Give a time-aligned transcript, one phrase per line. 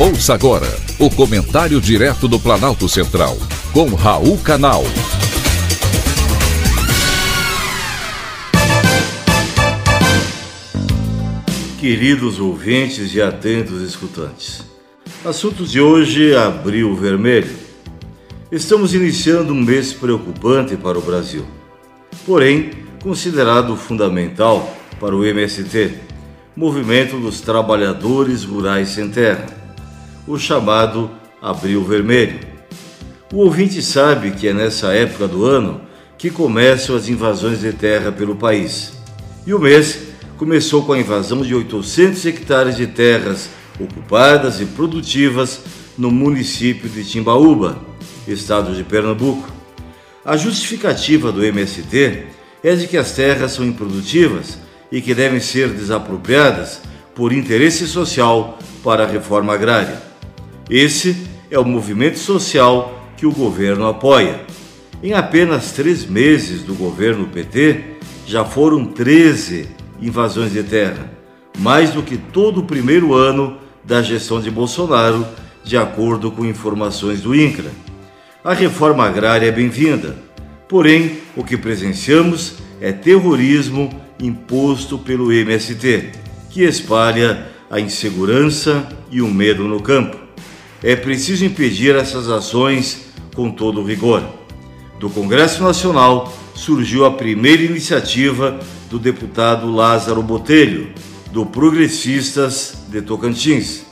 [0.00, 0.68] Ouça agora
[1.00, 3.36] o comentário direto do Planalto Central,
[3.72, 4.84] com Raul Canal.
[11.80, 14.64] Queridos ouvintes e atentos escutantes,
[15.24, 17.56] assuntos de hoje: Abril Vermelho.
[18.52, 21.44] Estamos iniciando um mês preocupante para o Brasil,
[22.24, 22.70] porém
[23.02, 25.92] considerado fundamental para o MST,
[26.54, 29.57] Movimento dos Trabalhadores Rurais Sem Terra
[30.28, 31.10] o chamado
[31.40, 32.38] Abril Vermelho.
[33.32, 35.80] O ouvinte sabe que é nessa época do ano
[36.18, 38.92] que começam as invasões de terra pelo país.
[39.46, 40.00] E o mês
[40.36, 43.48] começou com a invasão de 800 hectares de terras
[43.80, 45.60] ocupadas e produtivas
[45.96, 47.78] no município de Timbaúba,
[48.26, 49.48] estado de Pernambuco.
[50.24, 52.26] A justificativa do MST
[52.62, 54.58] é de que as terras são improdutivas
[54.92, 56.82] e que devem ser desapropriadas
[57.14, 60.07] por interesse social para a reforma agrária.
[60.70, 61.16] Esse
[61.50, 64.42] é o movimento social que o governo apoia.
[65.02, 69.66] Em apenas três meses do governo PT, já foram 13
[69.98, 71.10] invasões de terra,
[71.58, 75.26] mais do que todo o primeiro ano da gestão de Bolsonaro,
[75.64, 77.70] de acordo com informações do INCRA.
[78.44, 80.16] A reforma agrária é bem-vinda,
[80.68, 83.88] porém, o que presenciamos é terrorismo
[84.20, 86.10] imposto pelo MST,
[86.50, 90.27] que espalha a insegurança e o medo no campo
[90.82, 94.22] é preciso impedir essas ações com todo rigor.
[94.98, 98.58] Do Congresso Nacional surgiu a primeira iniciativa
[98.90, 100.90] do deputado Lázaro Botelho,
[101.32, 103.82] do Progressistas de Tocantins.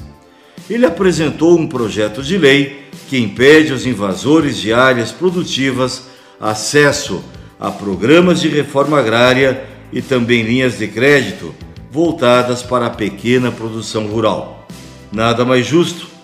[0.68, 6.08] Ele apresentou um projeto de lei que impede os invasores de áreas produtivas
[6.40, 7.22] acesso
[7.58, 11.54] a programas de reforma agrária e também linhas de crédito
[11.90, 14.66] voltadas para a pequena produção rural.
[15.12, 16.15] Nada mais justo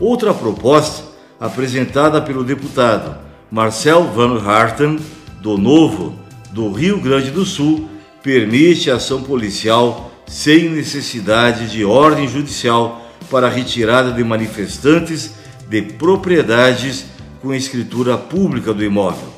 [0.00, 1.04] Outra proposta,
[1.40, 3.18] apresentada pelo deputado
[3.50, 4.98] Marcel Van Harten,
[5.40, 6.14] do Novo,
[6.52, 7.88] do Rio Grande do Sul,
[8.22, 15.34] permite ação policial sem necessidade de ordem judicial para retirada de manifestantes
[15.68, 17.06] de propriedades
[17.40, 19.28] com escritura pública do imóvel.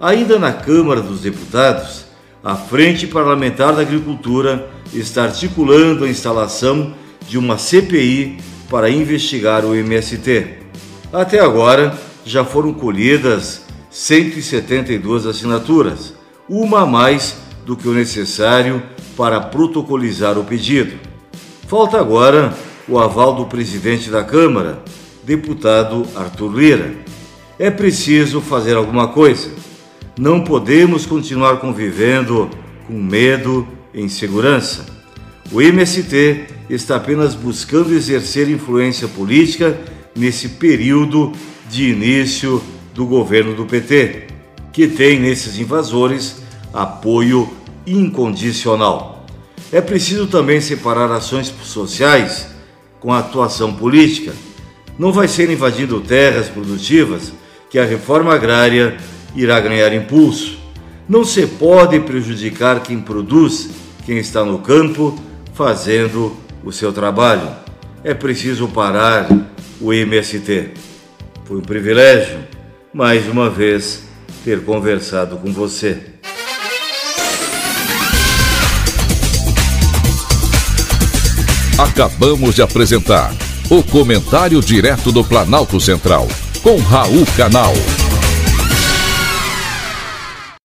[0.00, 2.06] Ainda na Câmara dos Deputados,
[2.42, 6.94] a Frente Parlamentar da Agricultura está articulando a instalação
[7.28, 8.38] de uma CPI
[8.68, 10.58] para investigar o MST.
[11.12, 16.14] Até agora, já foram colhidas 172 assinaturas,
[16.48, 18.82] uma a mais do que o necessário
[19.16, 20.98] para protocolizar o pedido.
[21.66, 22.52] Falta agora
[22.88, 24.82] o aval do presidente da Câmara,
[25.24, 26.94] deputado Arthur Lira.
[27.58, 29.50] É preciso fazer alguma coisa.
[30.18, 32.50] Não podemos continuar convivendo
[32.86, 34.86] com medo e insegurança.
[35.50, 39.78] O MST está apenas buscando exercer influência política
[40.14, 41.32] nesse período
[41.68, 42.62] de início
[42.94, 44.28] do governo do PT,
[44.72, 47.48] que tem nesses invasores apoio
[47.86, 49.26] incondicional.
[49.72, 52.48] É preciso também separar ações sociais
[53.00, 54.32] com a atuação política.
[54.98, 57.32] Não vai ser invadindo terras produtivas
[57.70, 58.96] que a reforma agrária
[59.34, 60.58] irá ganhar impulso.
[61.08, 63.70] Não se pode prejudicar quem produz,
[64.04, 65.14] quem está no campo,
[65.52, 67.48] fazendo o seu trabalho.
[68.02, 69.28] É preciso parar
[69.80, 70.70] o MST.
[71.44, 72.38] Foi um privilégio,
[72.92, 74.02] mais uma vez,
[74.44, 75.98] ter conversado com você.
[81.78, 83.32] Acabamos de apresentar
[83.70, 86.26] o Comentário Direto do Planalto Central,
[86.62, 87.74] com Raul Canal.